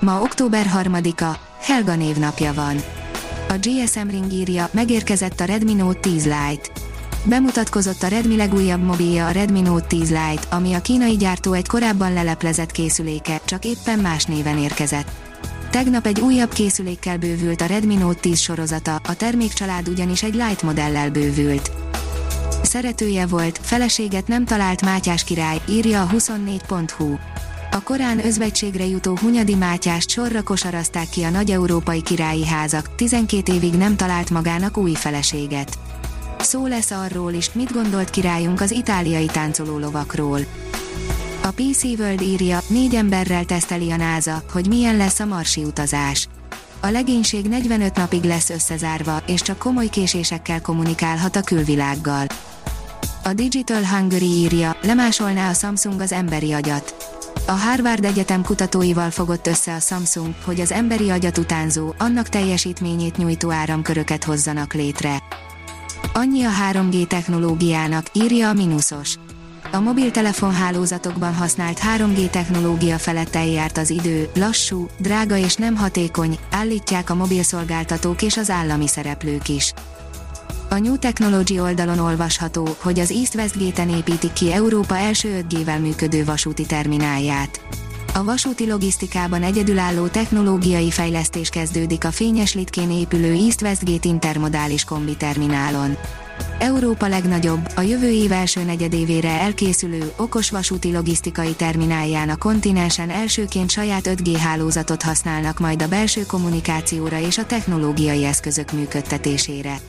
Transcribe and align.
Ma 0.00 0.20
október 0.20 0.66
3-a, 0.82 1.38
Helga 1.60 1.96
névnapja 1.96 2.54
van. 2.54 2.76
A 3.48 3.54
GSM 3.60 4.08
Ring 4.08 4.32
írja, 4.32 4.68
megérkezett 4.72 5.40
a 5.40 5.44
Redmi 5.44 5.74
Note 5.74 5.98
10 6.00 6.24
Lite. 6.24 6.68
Bemutatkozott 7.24 8.02
a 8.02 8.06
Redmi 8.06 8.36
legújabb 8.36 8.82
mobilja 8.82 9.26
a 9.26 9.30
Redmi 9.30 9.60
Note 9.60 9.86
10 9.86 10.08
Lite, 10.08 10.42
ami 10.50 10.72
a 10.72 10.80
kínai 10.80 11.16
gyártó 11.16 11.52
egy 11.52 11.66
korábban 11.66 12.12
leleplezett 12.12 12.70
készüléke, 12.70 13.40
csak 13.44 13.64
éppen 13.64 13.98
más 13.98 14.24
néven 14.24 14.58
érkezett. 14.58 15.10
Tegnap 15.70 16.06
egy 16.06 16.20
újabb 16.20 16.52
készülékkel 16.52 17.18
bővült 17.18 17.60
a 17.60 17.66
Redmi 17.66 17.94
Note 17.94 18.20
10 18.20 18.38
sorozata, 18.38 18.94
a 18.94 19.14
termékcsalád 19.16 19.88
ugyanis 19.88 20.22
egy 20.22 20.34
Lite 20.34 20.66
modellel 20.66 21.10
bővült. 21.10 21.70
Szeretője 22.62 23.26
volt, 23.26 23.60
feleséget 23.62 24.28
nem 24.28 24.44
talált 24.44 24.82
Mátyás 24.82 25.24
király, 25.24 25.60
írja 25.68 26.02
a 26.02 26.06
24.hu. 26.06 27.16
A 27.72 27.82
korán 27.82 28.24
özvegységre 28.24 28.86
jutó 28.86 29.16
Hunyadi 29.16 29.54
Mátyást 29.54 30.10
sorra 30.10 30.42
kosarazták 30.42 31.08
ki 31.08 31.22
a 31.22 31.30
nagy 31.30 31.50
európai 31.50 32.02
királyi 32.02 32.46
házak, 32.46 32.94
12 32.94 33.52
évig 33.52 33.74
nem 33.74 33.96
talált 33.96 34.30
magának 34.30 34.76
új 34.76 34.94
feleséget. 34.94 35.78
Szó 36.38 36.66
lesz 36.66 36.90
arról 36.90 37.32
is, 37.32 37.52
mit 37.52 37.72
gondolt 37.72 38.10
királyunk 38.10 38.60
az 38.60 38.70
itáliai 38.70 39.26
táncoló 39.26 39.78
lovakról. 39.78 40.40
A 41.42 41.50
PC 41.50 41.82
World 41.82 42.20
írja, 42.20 42.60
négy 42.68 42.94
emberrel 42.94 43.44
teszteli 43.44 43.90
a 43.90 43.96
NASA, 43.96 44.42
hogy 44.52 44.68
milyen 44.68 44.96
lesz 44.96 45.20
a 45.20 45.24
marsi 45.24 45.64
utazás. 45.64 46.28
A 46.80 46.88
legénység 46.88 47.48
45 47.48 47.96
napig 47.96 48.22
lesz 48.22 48.50
összezárva, 48.50 49.22
és 49.26 49.42
csak 49.42 49.58
komoly 49.58 49.88
késésekkel 49.88 50.60
kommunikálhat 50.60 51.36
a 51.36 51.42
külvilággal. 51.42 52.26
A 53.24 53.32
Digital 53.32 53.86
Hungary 53.86 54.30
írja, 54.30 54.76
lemásolná 54.82 55.50
a 55.50 55.54
Samsung 55.54 56.00
az 56.00 56.12
emberi 56.12 56.52
agyat. 56.52 56.94
A 57.50 57.52
Harvard 57.52 58.04
Egyetem 58.04 58.42
kutatóival 58.42 59.10
fogott 59.10 59.46
össze 59.46 59.74
a 59.74 59.78
Samsung, 59.80 60.34
hogy 60.44 60.60
az 60.60 60.72
emberi 60.72 61.10
agyat 61.10 61.38
utánzó, 61.38 61.94
annak 61.98 62.28
teljesítményét 62.28 63.16
nyújtó 63.16 63.50
áramköröket 63.50 64.24
hozzanak 64.24 64.74
létre. 64.74 65.22
Annyi 66.12 66.44
a 66.44 66.50
3G 66.72 67.06
technológiának, 67.06 68.06
írja 68.12 68.48
a 68.48 68.52
Minusos. 68.52 69.14
A 69.72 69.80
mobiltelefon 69.80 70.54
hálózatokban 70.54 71.34
használt 71.34 71.80
3G 71.96 72.30
technológia 72.30 72.98
felett 72.98 73.34
eljárt 73.34 73.78
az 73.78 73.90
idő, 73.90 74.30
lassú, 74.34 74.86
drága 74.98 75.36
és 75.36 75.54
nem 75.54 75.76
hatékony, 75.76 76.38
állítják 76.50 77.10
a 77.10 77.14
mobilszolgáltatók 77.14 78.22
és 78.22 78.36
az 78.36 78.50
állami 78.50 78.88
szereplők 78.88 79.48
is. 79.48 79.72
A 80.72 80.78
New 80.78 80.96
Technology 80.98 81.58
oldalon 81.58 81.98
olvasható, 81.98 82.76
hogy 82.80 82.98
az 82.98 83.10
East-West 83.10 83.58
Gate-en 83.58 83.88
építik 83.88 84.32
ki 84.32 84.52
Európa 84.52 84.96
első 84.96 85.44
5G-vel 85.50 85.80
működő 85.80 86.24
vasúti 86.24 86.66
terminálját. 86.66 87.60
A 88.14 88.24
vasúti 88.24 88.66
logisztikában 88.66 89.42
egyedülálló 89.42 90.06
technológiai 90.06 90.90
fejlesztés 90.90 91.48
kezdődik 91.48 92.04
a 92.04 92.10
fényes 92.10 92.54
litkén 92.54 92.90
épülő 92.90 93.32
East-West 93.32 93.84
Gate 93.84 94.08
intermodális 94.08 94.84
kombi 94.84 95.16
terminálon. 95.16 95.96
Európa 96.58 97.08
legnagyobb, 97.08 97.68
a 97.74 97.80
jövő 97.80 98.10
év 98.10 98.32
első 98.32 98.62
negyedévére 98.62 99.40
elkészülő, 99.40 100.12
okos 100.16 100.50
vasúti 100.50 100.92
logisztikai 100.92 101.52
terminálján 101.52 102.28
a 102.28 102.36
kontinensen 102.36 103.10
elsőként 103.10 103.70
saját 103.70 104.06
5G 104.06 104.36
hálózatot 104.40 105.02
használnak 105.02 105.58
majd 105.58 105.82
a 105.82 105.88
belső 105.88 106.26
kommunikációra 106.26 107.18
és 107.20 107.38
a 107.38 107.46
technológiai 107.46 108.24
eszközök 108.24 108.72
működtetésére. 108.72 109.80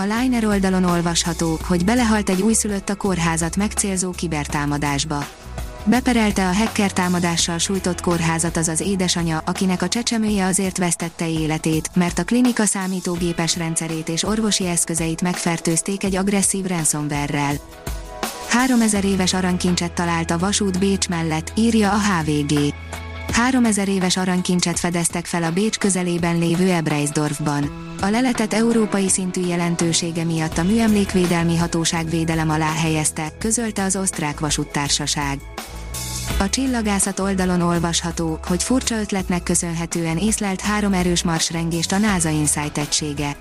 A 0.00 0.20
Liner 0.20 0.44
oldalon 0.44 0.84
olvasható, 0.84 1.58
hogy 1.66 1.84
belehalt 1.84 2.28
egy 2.28 2.42
újszülött 2.42 2.88
a 2.88 2.94
kórházat 2.94 3.56
megcélzó 3.56 4.10
kibertámadásba. 4.10 5.26
Beperelte 5.84 6.48
a 6.48 6.54
hacker 6.54 6.92
támadással 6.92 7.58
sújtott 7.58 8.00
kórházat 8.00 8.56
az 8.56 8.68
az 8.68 8.80
édesanya, 8.80 9.42
akinek 9.46 9.82
a 9.82 9.88
csecsemője 9.88 10.46
azért 10.46 10.78
vesztette 10.78 11.28
életét, 11.28 11.90
mert 11.94 12.18
a 12.18 12.24
klinika 12.24 12.64
számítógépes 12.64 13.56
rendszerét 13.56 14.08
és 14.08 14.24
orvosi 14.24 14.66
eszközeit 14.66 15.22
megfertőzték 15.22 16.04
egy 16.04 16.16
agresszív 16.16 16.66
ransomware-rel. 16.66 17.54
3000 18.48 19.04
éves 19.04 19.34
aranykincset 19.34 19.92
talált 19.92 20.30
a 20.30 20.38
vasút 20.38 20.78
Bécs 20.78 21.08
mellett, 21.08 21.52
írja 21.56 21.92
a 21.92 21.98
HVG. 21.98 22.74
3000 23.40 23.88
éves 23.88 24.16
aranykincset 24.16 24.78
fedeztek 24.78 25.26
fel 25.26 25.42
a 25.42 25.50
Bécs 25.50 25.78
közelében 25.78 26.38
lévő 26.38 26.70
Ebreisdorfban. 26.70 27.94
A 28.00 28.06
leletet 28.06 28.54
európai 28.54 29.08
szintű 29.08 29.46
jelentősége 29.46 30.24
miatt 30.24 30.58
a 30.58 30.62
Műemlékvédelmi 30.62 31.56
Hatóság 31.56 32.10
védelem 32.10 32.50
alá 32.50 32.72
helyezte, 32.72 33.32
közölte 33.38 33.82
az 33.82 33.96
osztrák 33.96 34.40
vasúttársaság. 34.40 35.38
A 36.38 36.48
csillagászat 36.48 37.18
oldalon 37.18 37.60
olvasható, 37.60 38.38
hogy 38.46 38.62
furcsa 38.62 39.00
ötletnek 39.00 39.42
köszönhetően 39.42 40.16
észlelt 40.16 40.60
három 40.60 40.92
erős 40.92 41.22
marsrengést 41.22 41.92
a 41.92 41.98
NASA 41.98 42.28
Insight 42.28 42.78
egysége. 42.78 43.36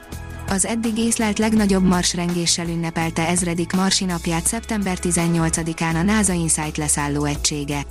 Az 0.50 0.66
eddig 0.66 0.98
észlelt 0.98 1.40
legnagyobb 1.40 1.84
marsrengéssel 1.84 2.68
ünnepelte 2.68 3.28
ezredik 3.28 3.72
marsi 3.72 4.06
napját 4.06 4.48
szeptember 4.48 4.98
18-án 5.02 5.94
a 5.94 6.02
NASA 6.02 6.34
Insight 6.34 6.78
leszálló 6.78 7.26
egysége. 7.26 7.86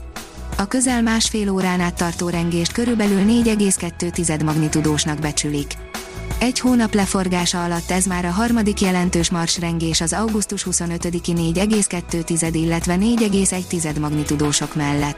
A 0.60 0.66
közel 0.66 1.02
másfél 1.02 1.50
órán 1.50 1.80
át 1.80 1.94
tartó 1.94 2.28
rengést 2.28 2.72
körülbelül 2.72 3.18
4,2 3.18 4.44
magnitudósnak 4.44 5.18
becsülik. 5.18 5.72
Egy 6.38 6.60
hónap 6.60 6.94
leforgása 6.94 7.64
alatt 7.64 7.90
ez 7.90 8.06
már 8.06 8.24
a 8.24 8.30
harmadik 8.30 8.80
jelentős 8.80 9.30
marsrengés 9.30 10.00
az 10.00 10.12
augusztus 10.12 10.66
25-i 10.70 11.54
4,2, 11.54 12.50
illetve 12.52 12.96
4,1 12.96 14.00
magnitudósok 14.00 14.74
mellett. 14.74 15.16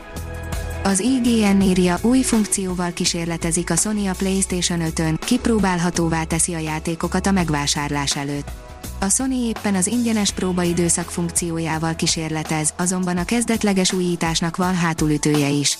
Az 0.82 1.00
IGN 1.00 1.60
írja, 1.60 1.98
új 2.02 2.22
funkcióval 2.22 2.92
kísérletezik 2.92 3.70
a 3.70 3.76
Sony 3.76 4.08
a 4.08 4.12
PlayStation 4.18 4.80
5-ön, 4.94 5.16
kipróbálhatóvá 5.16 6.24
teszi 6.24 6.54
a 6.54 6.58
játékokat 6.58 7.26
a 7.26 7.30
megvásárlás 7.30 8.16
előtt. 8.16 8.69
A 9.00 9.08
Sony 9.08 9.32
éppen 9.32 9.74
az 9.74 9.86
ingyenes 9.86 10.32
próbaidőszak 10.32 11.10
funkciójával 11.10 11.94
kísérletez, 11.94 12.74
azonban 12.76 13.16
a 13.16 13.24
kezdetleges 13.24 13.92
újításnak 13.92 14.56
van 14.56 14.74
hátulütője 14.74 15.48
is. 15.48 15.78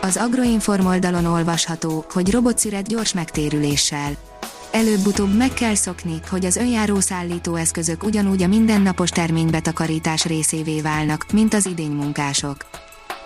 Az 0.00 0.16
Agroinform 0.16 0.86
oldalon 0.86 1.24
olvasható, 1.24 2.04
hogy 2.12 2.30
robot 2.30 2.58
szüret 2.58 2.88
gyors 2.88 3.12
megtérüléssel. 3.12 4.16
Előbb-utóbb 4.70 5.36
meg 5.36 5.52
kell 5.52 5.74
szokni, 5.74 6.20
hogy 6.28 6.44
az 6.44 6.56
önjáró 6.56 7.00
szállítóeszközök 7.00 8.04
ugyanúgy 8.04 8.42
a 8.42 8.46
mindennapos 8.46 9.10
terménybetakarítás 9.10 10.24
részévé 10.24 10.80
válnak, 10.80 11.26
mint 11.32 11.54
az 11.54 11.66
idénymunkások. 11.66 12.56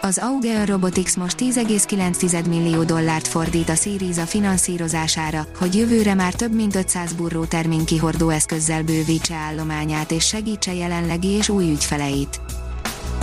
Az 0.05 0.19
Augean 0.19 0.65
Robotics 0.67 1.17
most 1.17 1.37
10,9 1.39 2.49
millió 2.49 2.83
dollárt 2.83 3.29
fordít 3.29 3.69
a 3.69 3.75
Syriza 3.75 4.23
finanszírozására, 4.23 5.47
hogy 5.59 5.75
jövőre 5.75 6.15
már 6.15 6.35
több 6.35 6.55
mint 6.55 6.75
500 6.75 7.13
burró 7.13 7.45
terménykihordó 7.45 8.29
eszközzel 8.29 8.83
bővítse 8.83 9.35
állományát 9.35 10.11
és 10.11 10.27
segítse 10.27 10.75
jelenlegi 10.75 11.29
és 11.29 11.49
új 11.49 11.71
ügyfeleit. 11.71 12.41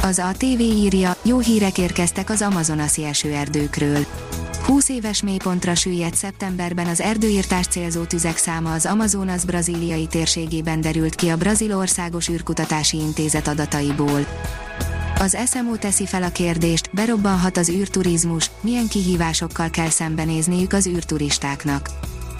Az 0.01 0.19
ATV 0.19 0.59
írja, 0.59 1.15
jó 1.21 1.39
hírek 1.39 1.77
érkeztek 1.77 2.29
az 2.29 2.41
amazonasi 2.41 3.03
esőerdőkről. 3.03 4.05
20 4.65 4.89
éves 4.89 5.21
mélypontra 5.21 5.75
süllyedt 5.75 6.15
szeptemberben 6.15 6.87
az 6.87 7.01
erdőírtás 7.01 7.67
célzó 7.67 8.03
tüzek 8.03 8.37
száma 8.37 8.73
az 8.73 8.85
Amazonas 8.85 9.45
brazíliai 9.45 10.07
térségében 10.07 10.81
derült 10.81 11.15
ki 11.15 11.29
a 11.29 11.37
Brazil 11.37 11.77
Országos 11.77 12.29
űrkutatási 12.29 12.97
intézet 12.97 13.47
adataiból. 13.47 14.25
Az 15.21 15.37
SMO 15.45 15.75
teszi 15.77 16.05
fel 16.05 16.23
a 16.23 16.31
kérdést, 16.31 16.89
berobbanhat 16.93 17.57
az 17.57 17.69
űrturizmus, 17.69 18.51
milyen 18.61 18.87
kihívásokkal 18.87 19.69
kell 19.69 19.89
szembenézniük 19.89 20.73
az 20.73 20.87
űrturistáknak. 20.87 21.89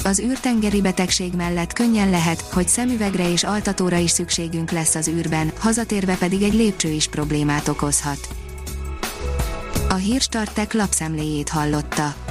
Az 0.04 0.20
űrtengeri 0.20 0.82
betegség 0.82 1.34
mellett 1.34 1.74
könnyen 1.74 2.10
lehet, 2.10 2.42
hogy 2.42 2.68
szemüvegre 2.68 3.32
és 3.32 3.44
altatóra 3.44 3.98
is 3.98 4.12
szükségünk 4.12 4.72
lesz 4.72 4.96
az 4.96 5.08
űrben, 5.08 5.52
hazatérve 5.60 6.16
pedig 6.16 6.42
egy 6.42 6.54
lépcső 6.54 6.90
is 6.90 7.08
problémát 7.08 7.68
okozhat. 7.68 8.28
A 9.90 9.96
hírstartek 9.96 10.74
lapszemléjét 10.74 11.50
hallotta. 11.50 12.31